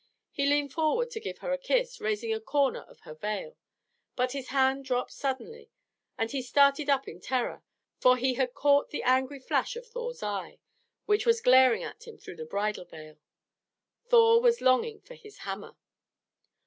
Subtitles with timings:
[0.31, 3.55] He leaned forward to give her a kiss, raising a corner of her veil;
[4.15, 5.69] but his hand dropped suddenly,
[6.17, 7.61] and he started up in terror,
[7.99, 10.57] for he had caught the angry flash of Thor's eye,
[11.05, 13.19] which was glaring at him through the bridal veil.
[14.07, 15.77] Thor was longing for his hammer.